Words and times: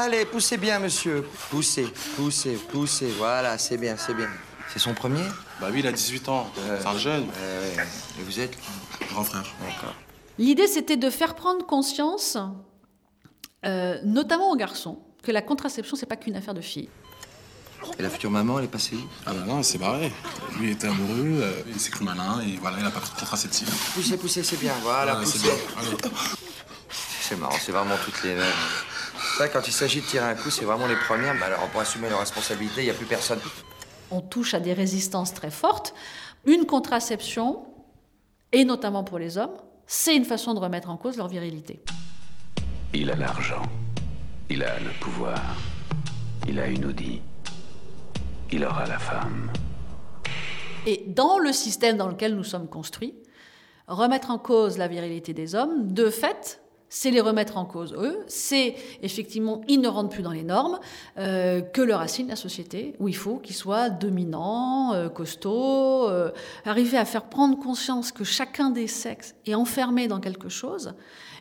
Allez, 0.00 0.24
poussez 0.26 0.58
bien, 0.58 0.78
monsieur. 0.78 1.26
Poussez, 1.50 1.88
poussez, 2.14 2.52
poussez. 2.70 3.12
Voilà, 3.18 3.58
c'est 3.58 3.76
bien, 3.76 3.96
c'est 3.96 4.14
bien. 4.14 4.28
C'est 4.72 4.78
son 4.78 4.94
premier 4.94 5.24
Bah 5.60 5.70
oui, 5.72 5.80
il 5.80 5.86
a 5.88 5.90
18 5.90 6.28
ans. 6.28 6.48
C'est 6.54 6.86
un 6.86 6.96
jeune. 6.96 7.26
Euh, 7.36 7.74
ouais. 7.74 7.82
Et 8.20 8.22
vous 8.22 8.38
êtes 8.38 8.56
Grand 9.10 9.24
frère. 9.24 9.42
D'accord. 9.60 9.96
L'idée, 10.38 10.68
c'était 10.68 10.96
de 10.96 11.10
faire 11.10 11.34
prendre 11.34 11.66
conscience, 11.66 12.38
euh, 13.66 13.98
notamment 14.04 14.52
aux 14.52 14.56
garçons, 14.56 15.00
que 15.24 15.32
la 15.32 15.42
contraception, 15.42 15.96
c'est 15.96 16.06
pas 16.06 16.14
qu'une 16.14 16.36
affaire 16.36 16.54
de 16.54 16.60
filles. 16.60 16.90
Et 17.98 18.02
la 18.02 18.10
future 18.10 18.30
maman, 18.30 18.60
elle 18.60 18.66
est 18.66 18.68
passée 18.68 18.94
où? 18.94 19.08
Ah 19.26 19.32
bah 19.32 19.42
non, 19.48 19.64
c'est 19.64 19.78
barré. 19.78 20.12
Lui 20.60 20.68
il 20.68 20.72
était 20.74 20.86
amoureux, 20.86 21.40
euh, 21.42 21.62
il 21.66 21.80
s'est 21.80 21.90
cru 21.90 22.04
malin 22.04 22.40
et 22.46 22.56
voilà, 22.60 22.76
il 22.78 22.86
a 22.86 22.90
pas 22.90 23.00
pris 23.00 23.10
de 23.14 23.18
contraceptif. 23.18 23.68
Poussez, 23.94 24.16
poussez, 24.16 24.44
c'est 24.44 24.60
bien. 24.60 24.74
Voilà, 24.82 25.14
Voilà, 25.14 25.26
poussez. 25.26 25.50
C'est 27.20 27.36
marrant, 27.36 27.56
c'est 27.60 27.72
vraiment 27.72 27.96
toutes 28.04 28.22
les 28.22 28.34
mêmes. 28.36 28.44
Ça, 29.38 29.48
quand 29.48 29.68
il 29.68 29.72
s'agit 29.72 30.00
de 30.00 30.04
tirer 30.04 30.24
un 30.24 30.34
coup, 30.34 30.50
c'est 30.50 30.64
vraiment 30.64 30.88
les 30.88 30.96
premières. 30.96 31.40
Alors, 31.40 31.60
pour 31.68 31.80
assumer 31.80 32.08
leurs 32.08 32.18
responsabilités, 32.18 32.80
il 32.80 32.86
n'y 32.86 32.90
a 32.90 32.94
plus 32.94 33.06
personne. 33.06 33.38
On 34.10 34.20
touche 34.20 34.52
à 34.52 34.58
des 34.58 34.72
résistances 34.72 35.32
très 35.32 35.52
fortes. 35.52 35.94
Une 36.44 36.66
contraception, 36.66 37.64
et 38.50 38.64
notamment 38.64 39.04
pour 39.04 39.20
les 39.20 39.38
hommes, 39.38 39.54
c'est 39.86 40.16
une 40.16 40.24
façon 40.24 40.54
de 40.54 40.58
remettre 40.58 40.90
en 40.90 40.96
cause 40.96 41.16
leur 41.16 41.28
virilité. 41.28 41.80
Il 42.92 43.12
a 43.12 43.14
l'argent. 43.14 43.62
Il 44.50 44.64
a 44.64 44.76
le 44.80 44.90
pouvoir. 44.98 45.40
Il 46.48 46.58
a 46.58 46.66
une 46.66 46.86
Audi. 46.86 47.22
Il 48.50 48.64
aura 48.64 48.86
la 48.86 48.98
femme. 48.98 49.52
Et 50.84 51.04
dans 51.06 51.38
le 51.38 51.52
système 51.52 51.96
dans 51.96 52.08
lequel 52.08 52.34
nous 52.34 52.42
sommes 52.42 52.66
construits, 52.66 53.14
remettre 53.86 54.32
en 54.32 54.38
cause 54.40 54.78
la 54.78 54.88
virilité 54.88 55.32
des 55.32 55.54
hommes, 55.54 55.92
de 55.92 56.10
fait, 56.10 56.60
c'est 56.88 57.10
les 57.10 57.20
remettre 57.20 57.56
en 57.56 57.64
cause 57.64 57.94
eux, 57.94 58.24
c'est 58.28 58.76
effectivement, 59.02 59.60
ils 59.68 59.80
ne 59.80 59.88
rentrent 59.88 60.10
plus 60.10 60.22
dans 60.22 60.32
les 60.32 60.42
normes 60.42 60.78
euh, 61.18 61.60
que 61.60 61.82
leur 61.82 62.00
assigne 62.00 62.28
la 62.28 62.36
société, 62.36 62.94
où 62.98 63.08
il 63.08 63.16
faut 63.16 63.36
qu'ils 63.36 63.56
soient 63.56 63.90
dominants, 63.90 64.94
euh, 64.94 65.08
costauds, 65.08 66.08
euh, 66.08 66.30
arriver 66.64 66.96
à 66.96 67.04
faire 67.04 67.24
prendre 67.24 67.58
conscience 67.58 68.12
que 68.12 68.24
chacun 68.24 68.70
des 68.70 68.86
sexes 68.86 69.34
est 69.46 69.54
enfermé 69.54 70.08
dans 70.08 70.20
quelque 70.20 70.48
chose 70.48 70.94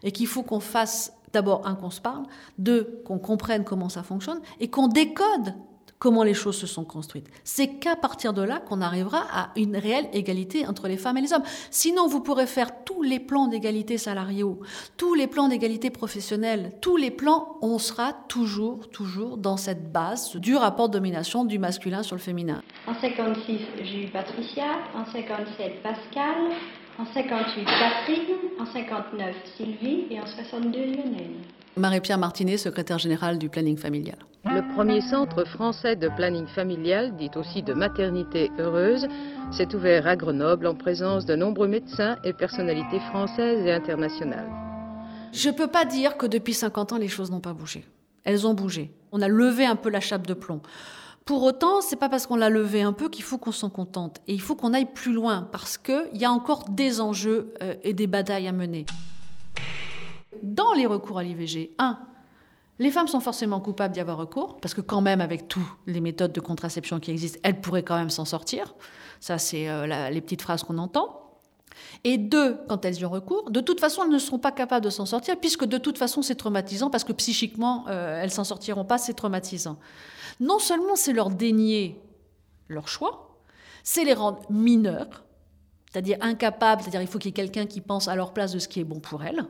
et 0.03 0.11
qu'il 0.11 0.27
faut 0.27 0.43
qu'on 0.43 0.59
fasse 0.59 1.13
d'abord, 1.33 1.65
un, 1.65 1.75
qu'on 1.75 1.89
se 1.89 2.01
parle, 2.01 2.23
deux, 2.57 3.01
qu'on 3.05 3.19
comprenne 3.19 3.63
comment 3.63 3.89
ça 3.89 4.03
fonctionne 4.03 4.39
et 4.59 4.69
qu'on 4.69 4.87
décode 4.87 5.53
comment 5.99 6.23
les 6.23 6.33
choses 6.33 6.57
se 6.57 6.67
sont 6.67 6.85
construites. 6.85 7.27
C'est 7.43 7.79
qu'à 7.79 7.95
partir 7.95 8.33
de 8.33 8.41
là 8.41 8.59
qu'on 8.59 8.81
arrivera 8.81 9.23
à 9.31 9.49
une 9.55 9.75
réelle 9.77 10.09
égalité 10.13 10.67
entre 10.67 10.87
les 10.87 10.97
femmes 10.97 11.17
et 11.17 11.21
les 11.21 11.33
hommes. 11.33 11.43
Sinon, 11.71 12.07
vous 12.07 12.21
pourrez 12.21 12.47
faire 12.47 12.83
tous 12.83 13.01
les 13.01 13.19
plans 13.19 13.47
d'égalité 13.47 13.97
salariaux, 13.97 14.59
tous 14.97 15.13
les 15.13 15.27
plans 15.27 15.47
d'égalité 15.47 15.89
professionnelle, 15.89 16.73
tous 16.81 16.97
les 16.97 17.11
plans, 17.11 17.57
on 17.61 17.79
sera 17.79 18.13
toujours, 18.27 18.89
toujours 18.89 19.37
dans 19.37 19.57
cette 19.57 19.91
base 19.91 20.35
du 20.35 20.55
rapport 20.55 20.89
de 20.89 20.93
domination 20.93 21.45
du 21.45 21.59
masculin 21.59 22.03
sur 22.03 22.15
le 22.15 22.21
féminin. 22.21 22.61
En 22.87 22.93
56, 22.99 23.59
j'ai 23.83 24.05
eu 24.05 24.07
Patricia. 24.07 24.65
En 24.95 25.05
57, 25.11 25.83
Pascal. 25.83 26.51
En 26.99 27.05
58, 27.05 27.65
Catherine. 27.65 28.35
En 28.59 28.65
59, 28.65 29.35
Sylvie. 29.57 30.05
Et 30.09 30.19
en 30.19 30.25
62, 30.25 30.79
Lionel. 30.79 31.31
Marie-Pierre 31.75 32.17
Martinet, 32.17 32.57
secrétaire 32.57 32.97
générale 32.97 33.37
du 33.37 33.49
planning 33.49 33.77
familial. 33.77 34.17
Le 34.49 34.73
premier 34.73 35.01
centre 35.01 35.43
français 35.43 35.95
de 35.95 36.07
planning 36.07 36.47
familial, 36.47 37.15
dit 37.17 37.29
aussi 37.35 37.63
de 37.63 37.73
maternité 37.73 38.49
heureuse, 38.57 39.07
s'est 39.51 39.75
ouvert 39.75 40.07
à 40.07 40.15
Grenoble 40.15 40.67
en 40.67 40.73
présence 40.73 41.25
de 41.25 41.35
nombreux 41.35 41.67
médecins 41.67 42.17
et 42.23 42.31
personnalités 42.31 42.99
françaises 43.11 43.65
et 43.65 43.71
internationales. 43.73 44.49
Je 45.33 45.49
ne 45.49 45.53
peux 45.53 45.67
pas 45.67 45.83
dire 45.83 46.15
que 46.15 46.25
depuis 46.25 46.53
50 46.53 46.93
ans, 46.93 46.97
les 46.97 47.09
choses 47.09 47.29
n'ont 47.29 47.41
pas 47.41 47.53
bougé. 47.53 47.85
Elles 48.23 48.47
ont 48.47 48.53
bougé. 48.53 48.91
On 49.11 49.21
a 49.21 49.27
levé 49.27 49.65
un 49.65 49.75
peu 49.75 49.89
la 49.89 49.99
chape 49.99 50.25
de 50.25 50.33
plomb. 50.33 50.61
Pour 51.25 51.43
autant, 51.43 51.81
c'est 51.81 51.97
pas 51.97 52.07
parce 52.07 52.25
qu'on 52.25 52.37
l'a 52.37 52.49
levé 52.49 52.81
un 52.81 52.93
peu 52.93 53.09
qu'il 53.09 53.23
faut 53.23 53.37
qu'on 53.37 53.51
s'en 53.51 53.69
contente. 53.69 54.21
Et 54.27 54.33
il 54.33 54.41
faut 54.41 54.55
qu'on 54.55 54.73
aille 54.73 54.91
plus 54.91 55.11
loin 55.11 55.49
parce 55.51 55.77
qu'il 55.77 56.07
y 56.13 56.23
a 56.23 56.31
encore 56.31 56.69
des 56.69 57.01
enjeux 57.01 57.53
euh, 57.61 57.75
et 57.83 57.93
des 57.93 58.07
batailles 58.07 58.47
à 58.47 58.53
mener. 58.53 58.85
Dans 60.41 60.71
les 60.73 60.85
recours 60.85 61.19
à 61.19 61.23
l'IVG, 61.23 61.71
un, 61.79 61.99
les 62.79 62.91
femmes 62.91 63.07
sont 63.07 63.19
forcément 63.19 63.59
coupables 63.59 63.93
d'y 63.93 63.99
avoir 63.99 64.17
recours, 64.17 64.57
parce 64.57 64.73
que 64.73 64.81
quand 64.81 65.01
même, 65.01 65.21
avec 65.21 65.47
toutes 65.47 65.63
les 65.87 66.01
méthodes 66.01 66.31
de 66.31 66.39
contraception 66.39 66.99
qui 66.99 67.11
existent, 67.11 67.39
elles 67.43 67.59
pourraient 67.59 67.83
quand 67.83 67.97
même 67.97 68.09
s'en 68.09 68.25
sortir. 68.25 68.75
Ça, 69.19 69.37
c'est 69.37 69.67
euh, 69.67 70.09
les 70.09 70.21
petites 70.21 70.41
phrases 70.41 70.63
qu'on 70.63 70.77
entend. 70.77 71.23
Et 72.03 72.17
deux, 72.17 72.57
quand 72.67 72.85
elles 72.85 72.99
y 72.99 73.05
ont 73.05 73.09
recours, 73.09 73.49
de 73.49 73.61
toute 73.61 73.79
façon, 73.79 74.03
elles 74.03 74.11
ne 74.11 74.19
seront 74.19 74.39
pas 74.39 74.51
capables 74.51 74.85
de 74.85 74.89
s'en 74.89 75.05
sortir, 75.05 75.39
puisque 75.39 75.65
de 75.65 75.77
toute 75.77 75.97
façon, 75.97 76.21
c'est 76.21 76.35
traumatisant, 76.35 76.89
parce 76.89 77.03
que 77.03 77.13
psychiquement, 77.13 77.85
euh, 77.87 78.21
elles 78.21 78.31
s'en 78.31 78.43
sortiront 78.43 78.85
pas, 78.85 78.97
c'est 78.97 79.13
traumatisant. 79.13 79.77
Non 80.39 80.59
seulement 80.59 80.95
c'est 80.95 81.13
leur 81.13 81.29
dénier 81.29 81.99
leur 82.67 82.87
choix, 82.87 83.39
c'est 83.83 84.03
les 84.03 84.13
rendre 84.13 84.41
mineurs, 84.51 85.23
c'est-à-dire 85.91 86.17
incapables, 86.21 86.81
c'est-à-dire 86.81 87.01
il 87.01 87.07
faut 87.07 87.17
qu'il 87.17 87.29
y 87.29 87.31
ait 87.31 87.33
quelqu'un 87.33 87.65
qui 87.65 87.81
pense 87.81 88.07
à 88.07 88.15
leur 88.15 88.33
place 88.33 88.51
de 88.51 88.59
ce 88.59 88.67
qui 88.67 88.79
est 88.79 88.83
bon 88.83 88.99
pour 88.99 89.23
elles. 89.23 89.45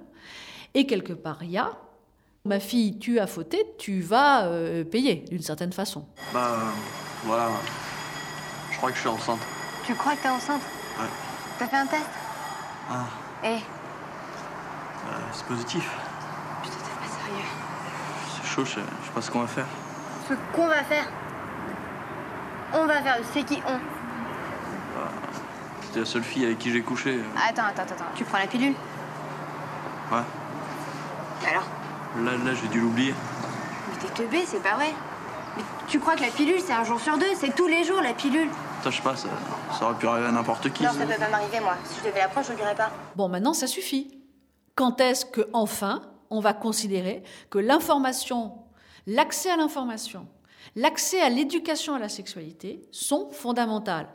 Et 0.73 0.85
quelque 0.85 1.13
part, 1.13 1.39
il 1.41 1.51
y 1.51 1.57
a, 1.57 1.77
ma 2.47 2.59
fille, 2.59 2.97
tu 2.97 3.19
as 3.19 3.27
fauté, 3.27 3.63
tu 3.77 4.01
vas 4.01 4.45
euh, 4.45 4.83
payer 4.83 5.25
d'une 5.29 5.41
certaine 5.41 5.71
façon. 5.73 6.05
Bah 6.33 6.51
euh, 6.53 6.57
voilà. 7.25 7.47
Je 8.71 8.77
crois 8.77 8.89
que 8.89 8.95
je 8.95 9.01
suis 9.01 9.09
enceinte. 9.09 9.39
Tu 9.85 9.93
crois 9.95 10.13
que 10.15 10.21
t'es 10.23 10.29
enceinte 10.29 10.61
Ouais. 10.99 11.05
T'as 11.59 11.67
fait 11.67 11.75
un 11.77 11.85
test 11.85 12.05
Ah, 12.89 13.05
Eh, 13.43 13.47
euh, 13.47 13.59
c'est 15.33 15.45
positif. 15.45 15.89
putain, 16.63 16.75
t'es 16.75 17.07
pas 17.07 17.13
sérieux. 17.25 17.45
C'est 18.35 18.47
chaud, 18.47 18.65
je 18.65 18.71
sais, 18.71 18.79
je 19.01 19.07
sais 19.07 19.13
pas 19.13 19.21
ce 19.21 19.31
qu'on 19.31 19.41
va 19.41 19.47
faire. 19.47 19.67
Ce 20.27 20.33
qu'on 20.55 20.67
va 20.67 20.83
faire. 20.83 21.05
On 22.73 22.85
va 22.85 23.01
faire. 23.01 23.17
C'est 23.33 23.43
qui 23.43 23.61
on 23.67 23.79
C'était 25.83 25.99
la 25.99 26.05
seule 26.05 26.23
fille 26.23 26.45
avec 26.45 26.59
qui 26.59 26.71
j'ai 26.71 26.81
couché. 26.81 27.19
Attends, 27.49 27.63
attends, 27.69 27.83
attends. 27.83 28.05
Tu 28.15 28.23
prends 28.25 28.39
la 28.39 28.47
pilule 28.47 28.73
Ouais. 30.11 30.23
Alors 31.49 31.63
Là, 32.23 32.31
là, 32.31 32.53
j'ai 32.59 32.67
dû 32.69 32.79
l'oublier. 32.81 33.13
Mais 33.89 33.99
t'es 33.99 34.13
teubé, 34.13 34.43
c'est 34.45 34.61
pas 34.63 34.75
vrai. 34.75 34.93
Mais 35.55 35.63
tu 35.87 35.99
crois 35.99 36.15
que 36.15 36.21
la 36.21 36.29
pilule, 36.29 36.59
c'est 36.59 36.73
un 36.73 36.83
jour 36.83 36.99
sur 36.99 37.17
deux 37.17 37.33
C'est 37.35 37.55
tous 37.55 37.67
les 37.67 37.83
jours, 37.83 38.01
la 38.01 38.13
pilule 38.13 38.49
Ça, 38.83 38.89
je 38.89 38.97
sais 38.97 39.03
pas, 39.03 39.15
ça, 39.15 39.27
ça 39.77 39.85
aurait 39.85 39.97
pu 39.97 40.07
arriver 40.07 40.27
à 40.27 40.31
n'importe 40.31 40.71
qui. 40.73 40.83
Non, 40.83 40.91
ça 40.91 41.05
peut 41.05 41.13
pas 41.13 41.29
m'arriver, 41.29 41.59
moi. 41.59 41.75
Si 41.85 41.99
je 41.99 42.09
devais 42.09 42.19
la 42.19 42.27
prendre, 42.27 42.45
je 42.45 42.51
le 42.51 42.57
dirais 42.57 42.75
pas. 42.75 42.91
Bon, 43.15 43.27
maintenant, 43.27 43.53
ça 43.53 43.67
suffit. 43.67 44.19
Quand 44.75 45.01
est-ce 45.01 45.25
que, 45.25 45.41
enfin, 45.53 46.01
on 46.29 46.39
va 46.39 46.53
considérer 46.53 47.23
que 47.49 47.57
l'information, 47.59 48.53
l'accès 49.07 49.49
à 49.49 49.57
l'information, 49.57 50.27
l'accès 50.75 51.21
à 51.21 51.29
l'éducation 51.29 51.95
à 51.95 51.99
la 51.99 52.09
sexualité 52.09 52.81
sont 52.91 53.29
fondamentales? 53.31 54.07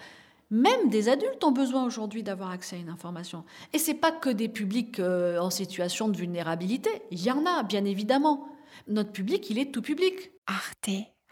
Même 0.53 0.91
des 0.91 1.09
adultes 1.09 1.43
ont 1.45 1.51
besoin 1.51 1.83
aujourd'hui 1.85 2.23
d'avoir 2.23 2.51
accès 2.51 2.77
à 2.77 2.79
une 2.79 2.91
information. 2.91 3.45
Et 3.73 3.79
c'est 3.79 3.95
pas 3.95 4.13
que 4.13 4.29
des 4.29 4.49
publics 4.49 5.01
euh, 5.01 5.39
en 5.39 5.49
situation 5.49 6.09
de 6.11 6.17
vulnérabilité. 6.17 6.91
Il 7.11 7.23
y 7.23 7.31
en 7.31 7.47
a, 7.47 7.63
bien 7.63 7.87
évidemment. 7.87 8.47
Notre 8.87 9.13
public, 9.13 9.49
il 9.49 9.59
est 9.59 9.73
tout 9.73 9.81
public. 9.81 10.31
Arte 10.47 10.91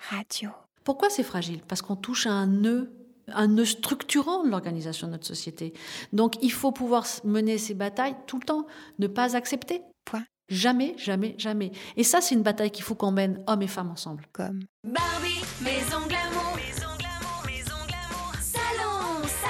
Radio. 0.08 0.50
Pourquoi 0.84 1.10
c'est 1.10 1.22
fragile? 1.22 1.60
Parce 1.68 1.82
qu'on 1.82 1.96
touche 1.96 2.26
à 2.26 2.32
un 2.32 2.46
nœud, 2.46 2.92
un 3.28 3.46
nœud 3.46 3.66
structurant 3.66 4.42
de 4.42 4.48
l'organisation 4.48 5.06
de 5.06 5.12
notre 5.12 5.26
société. 5.26 5.74
Donc 6.14 6.42
il 6.42 6.50
faut 6.52 6.72
pouvoir 6.72 7.06
mener 7.22 7.58
ces 7.58 7.74
batailles 7.74 8.16
tout 8.26 8.38
le 8.38 8.44
temps, 8.46 8.66
ne 8.98 9.06
pas 9.06 9.36
accepter. 9.36 9.82
Point. 10.06 10.24
Jamais, 10.48 10.94
jamais, 10.96 11.34
jamais. 11.36 11.72
Et 11.96 12.04
ça, 12.04 12.22
c'est 12.22 12.34
une 12.34 12.42
bataille 12.42 12.70
qu'il 12.70 12.84
faut 12.84 12.94
qu'on 12.94 13.12
mène, 13.12 13.44
hommes 13.46 13.62
et 13.62 13.68
femmes 13.68 13.90
ensemble. 13.90 14.24
Comme 14.32 14.60
Barbie, 14.82 15.44
maison 15.62 16.06
glamour, 16.08 16.58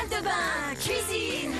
salle 0.00 0.08
de 0.08 0.24
bain, 0.24 0.74
cuisine, 0.76 1.54